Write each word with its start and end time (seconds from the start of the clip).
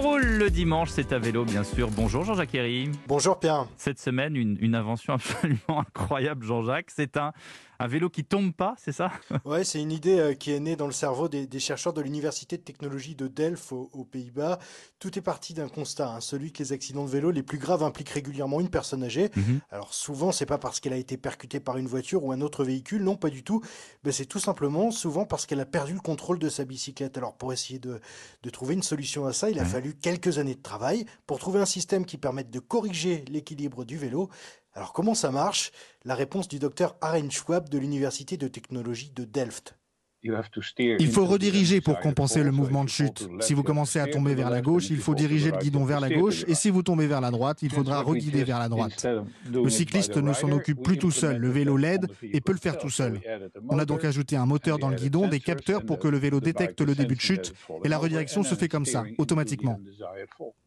roule 0.00 0.24
le 0.24 0.50
dimanche, 0.50 0.90
c'est 0.90 1.12
à 1.12 1.18
vélo 1.18 1.44
bien 1.44 1.64
sûr. 1.64 1.90
Bonjour 1.90 2.24
Jean-Jacques 2.24 2.54
Herry. 2.54 2.90
Bonjour 3.08 3.38
Pierre. 3.38 3.66
Cette 3.76 3.98
semaine, 3.98 4.36
une, 4.36 4.56
une 4.60 4.74
invention 4.74 5.14
absolument 5.14 5.58
incroyable 5.80 6.46
Jean-Jacques. 6.46 6.90
C'est 6.94 7.16
un, 7.16 7.32
un 7.80 7.86
vélo 7.86 8.10
qui 8.10 8.24
tombe 8.24 8.52
pas, 8.52 8.74
c'est 8.76 8.92
ça? 8.92 9.10
Ouais, 9.44 9.62
c'est 9.64 9.80
une 9.80 9.92
idée 9.92 10.18
euh, 10.18 10.34
qui 10.34 10.50
est 10.52 10.60
née 10.60 10.74
dans 10.74 10.86
le 10.86 10.92
cerveau 10.92 11.28
des, 11.28 11.46
des 11.46 11.60
chercheurs 11.60 11.92
de 11.92 12.00
l'université 12.00 12.56
de 12.56 12.62
technologie 12.62 13.14
de 13.14 13.28
Delft 13.28 13.70
aux, 13.72 13.88
aux 13.92 14.04
Pays-Bas. 14.04 14.58
Tout 14.98 15.16
est 15.16 15.22
parti 15.22 15.54
d'un 15.54 15.68
constat, 15.68 16.10
hein, 16.10 16.20
celui 16.20 16.52
que 16.52 16.62
les 16.62 16.72
accidents 16.72 17.04
de 17.04 17.10
vélo 17.10 17.30
les 17.30 17.44
plus 17.44 17.58
graves 17.58 17.82
impliquent 17.84 18.08
régulièrement 18.08 18.60
une 18.60 18.68
personne 18.68 19.04
âgée. 19.04 19.30
Mhm. 19.36 19.60
Alors 19.70 19.94
souvent, 19.94 20.32
c'est 20.32 20.46
pas 20.46 20.58
parce 20.58 20.80
qu'elle 20.80 20.92
a 20.92 20.96
été 20.96 21.16
percutée 21.16 21.60
par 21.60 21.76
une 21.76 21.86
voiture 21.86 22.24
ou 22.24 22.32
un 22.32 22.40
autre 22.40 22.64
véhicule, 22.64 23.04
non, 23.04 23.16
pas 23.16 23.30
du 23.30 23.44
tout. 23.44 23.62
Ben, 24.02 24.12
c'est 24.12 24.26
tout 24.26 24.40
simplement 24.40 24.90
souvent 24.90 25.24
parce 25.24 25.46
qu'elle 25.46 25.60
a 25.60 25.66
perdu 25.66 25.92
le 25.94 26.00
contrôle 26.00 26.38
de 26.40 26.48
sa 26.48 26.64
bicyclette. 26.64 27.16
Alors 27.16 27.36
pour 27.36 27.52
essayer 27.52 27.78
de, 27.78 28.00
de 28.42 28.50
trouver 28.50 28.74
une 28.74 28.82
solution 28.82 29.26
à 29.26 29.32
ça, 29.32 29.50
il 29.50 29.58
a 29.58 29.62
Ouais. 29.62 29.68
fallu 29.68 29.94
quelques 29.94 30.38
années 30.38 30.54
de 30.54 30.62
travail 30.62 31.04
pour 31.26 31.38
trouver 31.38 31.60
un 31.60 31.66
système 31.66 32.06
qui 32.06 32.16
permette 32.18 32.50
de 32.50 32.58
corriger 32.58 33.24
l'équilibre 33.28 33.84
du 33.84 33.96
vélo. 33.96 34.28
Alors 34.78 34.92
comment 34.92 35.14
ça 35.14 35.32
marche? 35.32 35.72
La 36.04 36.14
réponse 36.14 36.46
du 36.46 36.60
docteur 36.60 36.94
Aren 37.00 37.32
Schwab 37.32 37.68
de 37.68 37.78
l'université 37.78 38.36
de 38.36 38.46
technologie 38.46 39.10
de 39.10 39.24
Delft. 39.24 39.76
Il 40.22 41.08
faut 41.08 41.26
rediriger 41.26 41.80
pour 41.80 41.98
compenser 41.98 42.44
le 42.44 42.52
mouvement 42.52 42.84
de 42.84 42.88
chute. 42.88 43.28
Si 43.40 43.54
vous 43.54 43.64
commencez 43.64 43.98
à 43.98 44.06
tomber 44.06 44.36
vers 44.36 44.50
la 44.50 44.60
gauche, 44.60 44.90
il 44.90 44.98
faut 44.98 45.16
diriger 45.16 45.50
le 45.50 45.58
guidon 45.58 45.84
vers 45.84 45.98
la 45.98 46.10
gauche, 46.10 46.44
et 46.46 46.54
si 46.54 46.70
vous 46.70 46.84
tombez 46.84 47.08
vers 47.08 47.20
la 47.20 47.32
droite, 47.32 47.62
il 47.62 47.72
faudra 47.72 48.02
reguider 48.02 48.44
vers 48.44 48.60
la 48.60 48.68
droite. 48.68 49.04
Le 49.50 49.68
cycliste 49.68 50.16
ne 50.16 50.32
s'en 50.32 50.52
occupe 50.52 50.80
plus 50.80 50.96
tout 50.96 51.10
seul, 51.10 51.38
le 51.38 51.50
vélo 51.50 51.76
l'aide 51.76 52.06
et 52.22 52.40
peut 52.40 52.52
le 52.52 52.58
faire 52.58 52.78
tout 52.78 52.90
seul. 52.90 53.20
On 53.68 53.80
a 53.80 53.84
donc 53.84 54.04
ajouté 54.04 54.36
un 54.36 54.46
moteur 54.46 54.78
dans 54.78 54.90
le 54.90 54.96
guidon, 54.96 55.26
des 55.26 55.40
capteurs 55.40 55.84
pour 55.84 55.98
que 55.98 56.06
le 56.06 56.18
vélo 56.18 56.38
détecte 56.38 56.80
le 56.82 56.94
début 56.94 57.16
de 57.16 57.20
chute, 57.20 57.52
et 57.84 57.88
la 57.88 57.98
redirection 57.98 58.44
se 58.44 58.54
fait 58.54 58.68
comme 58.68 58.86
ça, 58.86 59.02
automatiquement. 59.18 59.80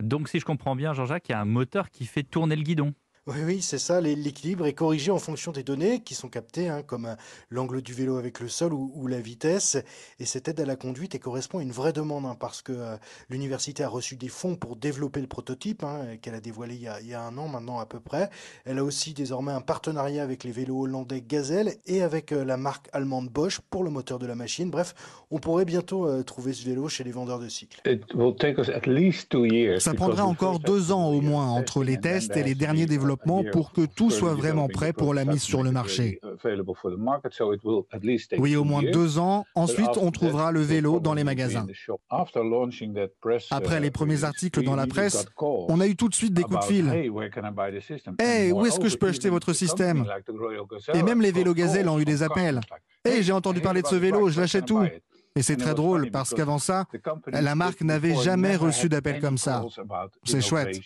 Donc 0.00 0.28
si 0.28 0.38
je 0.38 0.44
comprends 0.44 0.76
bien 0.76 0.92
Jean-Jacques, 0.92 1.28
il 1.28 1.32
y 1.32 1.34
a 1.34 1.40
un 1.40 1.44
moteur 1.44 1.90
qui 1.90 2.06
fait 2.06 2.22
tourner 2.22 2.54
le 2.54 2.62
guidon. 2.62 2.94
Oui, 3.28 3.38
oui, 3.44 3.60
c'est 3.60 3.78
ça. 3.78 4.00
L'équilibre 4.00 4.66
est 4.66 4.72
corrigé 4.72 5.10
en 5.10 5.18
fonction 5.18 5.50
des 5.50 5.64
données 5.64 6.00
qui 6.00 6.14
sont 6.14 6.28
captées, 6.28 6.68
hein, 6.68 6.84
comme 6.86 7.06
euh, 7.06 7.14
l'angle 7.50 7.82
du 7.82 7.92
vélo 7.92 8.18
avec 8.18 8.38
le 8.38 8.46
sol 8.46 8.72
ou, 8.72 8.92
ou 8.94 9.08
la 9.08 9.20
vitesse. 9.20 9.76
Et 10.20 10.24
cette 10.24 10.46
aide 10.46 10.60
à 10.60 10.64
la 10.64 10.76
conduite 10.76 11.16
elle 11.16 11.20
correspond 11.20 11.58
à 11.58 11.62
une 11.62 11.72
vraie 11.72 11.92
demande, 11.92 12.24
hein, 12.24 12.36
parce 12.38 12.62
que 12.62 12.70
euh, 12.70 12.96
l'université 13.28 13.82
a 13.82 13.88
reçu 13.88 14.14
des 14.14 14.28
fonds 14.28 14.54
pour 14.54 14.76
développer 14.76 15.20
le 15.20 15.26
prototype, 15.26 15.82
hein, 15.82 16.18
qu'elle 16.22 16.36
a 16.36 16.40
dévoilé 16.40 16.76
il 16.76 16.82
y 16.82 16.86
a, 16.86 17.00
il 17.00 17.08
y 17.08 17.14
a 17.14 17.20
un 17.20 17.36
an 17.36 17.48
maintenant 17.48 17.80
à 17.80 17.86
peu 17.86 17.98
près. 17.98 18.30
Elle 18.64 18.78
a 18.78 18.84
aussi 18.84 19.12
désormais 19.12 19.50
un 19.50 19.60
partenariat 19.60 20.22
avec 20.22 20.44
les 20.44 20.52
vélos 20.52 20.82
hollandais 20.82 21.20
Gazelle 21.20 21.74
et 21.84 22.02
avec 22.02 22.30
euh, 22.30 22.44
la 22.44 22.56
marque 22.56 22.88
allemande 22.92 23.28
Bosch 23.28 23.58
pour 23.70 23.82
le 23.82 23.90
moteur 23.90 24.20
de 24.20 24.26
la 24.26 24.36
machine. 24.36 24.70
Bref, 24.70 24.94
on 25.32 25.40
pourrait 25.40 25.64
bientôt 25.64 26.06
euh, 26.06 26.22
trouver 26.22 26.52
ce 26.52 26.64
vélo 26.64 26.88
chez 26.88 27.02
les 27.02 27.10
vendeurs 27.10 27.40
de 27.40 27.48
cycles. 27.48 27.80
Ça 29.80 29.94
prendra 29.94 30.24
encore 30.24 30.60
deux 30.60 30.92
ans 30.92 31.08
au 31.08 31.20
moins 31.20 31.48
entre 31.48 31.82
les 31.82 31.98
tests 31.98 32.36
et 32.36 32.44
les 32.44 32.54
derniers 32.54 32.86
développements 32.86 33.15
pour 33.52 33.72
que 33.72 33.86
tout 33.86 34.10
soit 34.10 34.34
vraiment 34.34 34.68
prêt 34.68 34.92
pour 34.92 35.14
la 35.14 35.24
mise 35.24 35.42
sur 35.42 35.62
le 35.62 35.72
marché. 35.72 36.20
Oui, 38.38 38.56
au 38.56 38.64
moins 38.64 38.82
deux 38.82 39.18
ans. 39.18 39.44
Ensuite, 39.54 39.96
on 39.96 40.10
trouvera 40.10 40.52
le 40.52 40.60
vélo 40.60 41.00
dans 41.00 41.14
les 41.14 41.24
magasins. 41.24 41.66
Après 43.50 43.80
les 43.80 43.90
premiers 43.90 44.24
articles 44.24 44.62
dans 44.62 44.76
la 44.76 44.86
presse, 44.86 45.26
on 45.40 45.80
a 45.80 45.86
eu 45.86 45.96
tout 45.96 46.08
de 46.08 46.14
suite 46.14 46.34
des 46.34 46.42
coups 46.42 46.60
de 46.60 46.64
fil. 46.64 46.88
Hey, 48.18 48.52
où 48.52 48.66
est-ce 48.66 48.80
que 48.80 48.88
je 48.88 48.96
peux 48.96 49.08
acheter 49.08 49.30
votre 49.30 49.52
système? 49.52 50.06
Et 50.94 51.02
même 51.02 51.20
les 51.20 51.32
vélos 51.32 51.54
gazelles 51.54 51.88
ont 51.88 51.98
eu 51.98 52.04
des 52.04 52.22
appels. 52.22 52.60
Hey, 53.04 53.22
j'ai 53.22 53.32
entendu 53.32 53.60
parler 53.60 53.82
de 53.82 53.86
ce 53.86 53.94
vélo, 53.94 54.28
je 54.28 54.40
l'achète 54.40 54.70
où 54.70 54.84
Et 55.36 55.42
c'est 55.42 55.56
très 55.56 55.74
drôle 55.74 56.10
parce 56.10 56.34
qu'avant 56.34 56.58
ça, 56.58 56.86
la 57.28 57.54
marque 57.54 57.82
n'avait 57.82 58.16
jamais 58.16 58.56
reçu 58.56 58.88
d'appel 58.88 59.20
comme 59.20 59.38
ça. 59.38 59.62
C'est 60.24 60.40
chouette. 60.40 60.80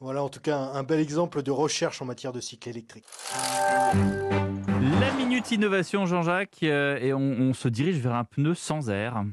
Voilà 0.00 0.22
en 0.22 0.28
tout 0.28 0.40
cas 0.40 0.58
un, 0.58 0.82
bel 0.82 1.00
exemple 1.00 1.42
de 1.42 1.50
recherche 1.50 2.02
en 2.02 2.04
matière 2.04 2.32
de 2.32 2.40
cycle 2.40 2.68
électrique. 2.68 3.04
La 3.34 5.12
minute 5.16 5.50
innovation 5.50 6.04
Jean-Jacques 6.04 6.62
euh, 6.62 6.98
et 6.98 7.14
on, 7.14 7.20
on 7.20 7.54
se 7.54 7.68
dirige 7.68 7.98
vers 7.98 8.14
un 8.14 8.24
pneu 8.24 8.54
sans 8.54 8.90
air. 8.90 9.24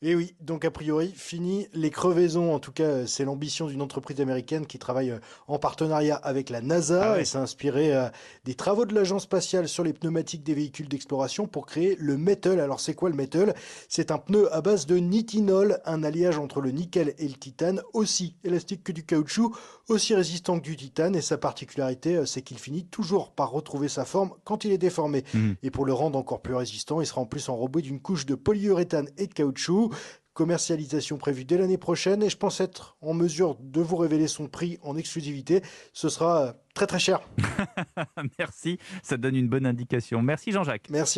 Et 0.00 0.14
oui, 0.14 0.36
donc 0.40 0.64
a 0.64 0.70
priori, 0.70 1.12
fini 1.16 1.66
les 1.74 1.90
crevaisons. 1.90 2.54
En 2.54 2.60
tout 2.60 2.70
cas, 2.70 2.84
euh, 2.84 3.06
c'est 3.08 3.24
l'ambition 3.24 3.66
d'une 3.66 3.82
entreprise 3.82 4.20
américaine 4.20 4.64
qui 4.64 4.78
travaille 4.78 5.10
euh, 5.10 5.18
en 5.48 5.58
partenariat 5.58 6.14
avec 6.14 6.50
la 6.50 6.60
NASA 6.60 7.02
Ah 7.02 7.12
ouais. 7.14 7.22
et 7.22 7.24
s'est 7.24 7.38
inspiré 7.38 7.92
euh, 7.92 8.08
des 8.44 8.54
travaux 8.54 8.84
de 8.84 8.94
l'agence 8.94 9.24
spatiale 9.24 9.66
sur 9.66 9.82
les 9.82 9.92
pneumatiques 9.92 10.44
des 10.44 10.54
véhicules 10.54 10.88
d'exploration 10.88 11.48
pour 11.48 11.66
créer 11.66 11.96
le 11.98 12.16
Metal. 12.16 12.60
Alors 12.60 12.78
c'est 12.78 12.94
quoi 12.94 13.10
le 13.10 13.16
Metal 13.16 13.56
C'est 13.88 14.12
un 14.12 14.18
pneu 14.18 14.54
à 14.54 14.60
base 14.60 14.86
de 14.86 14.98
nitinol, 14.98 15.80
un 15.84 16.04
alliage 16.04 16.38
entre 16.38 16.60
le 16.60 16.70
nickel 16.70 17.14
et 17.18 17.26
le 17.26 17.34
titane, 17.34 17.82
aussi 17.92 18.36
élastique 18.44 18.84
que 18.84 18.92
du 18.92 19.04
caoutchouc, 19.04 19.52
aussi 19.88 20.14
résistant 20.14 20.60
que 20.60 20.64
du 20.64 20.76
titane. 20.76 21.16
Et 21.16 21.22
sa 21.22 21.38
particularité, 21.38 22.24
c'est 22.24 22.42
qu'il 22.42 22.60
finit 22.60 22.84
toujours 22.84 23.32
par 23.32 23.50
retrouver 23.50 23.88
sa 23.88 24.04
forme 24.04 24.30
quand 24.44 24.64
il 24.64 24.70
est 24.70 24.78
déformé. 24.78 25.24
Mhm. 25.34 25.56
Et 25.64 25.72
pour 25.72 25.84
le 25.84 25.92
rendre 25.92 26.16
encore 26.16 26.40
plus 26.40 26.54
résistant, 26.54 27.00
il 27.00 27.06
sera 27.06 27.20
en 27.20 27.26
plus 27.26 27.48
enrobé 27.48 27.82
d'une 27.82 27.98
couche 27.98 28.26
de 28.26 28.36
polyuréthane 28.36 29.08
et 29.18 29.26
de 29.26 29.34
caoutchouc. 29.34 29.87
Commercialisation 30.34 31.18
prévue 31.18 31.44
dès 31.44 31.58
l'année 31.58 31.78
prochaine 31.78 32.22
et 32.22 32.30
je 32.30 32.36
pense 32.36 32.60
être 32.60 32.96
en 33.00 33.12
mesure 33.12 33.56
de 33.60 33.80
vous 33.80 33.96
révéler 33.96 34.28
son 34.28 34.46
prix 34.46 34.78
en 34.82 34.96
exclusivité. 34.96 35.62
Ce 35.92 36.08
sera 36.08 36.42
euh, 36.42 36.52
très 36.74 36.86
très 36.86 37.00
cher. 37.00 37.20
Merci, 38.38 38.78
ça 39.02 39.16
donne 39.16 39.34
une 39.34 39.48
bonne 39.48 39.66
indication. 39.66 40.22
Merci 40.22 40.52
Jean-Jacques. 40.52 40.90
Merci 40.90 41.00
à 41.00 41.16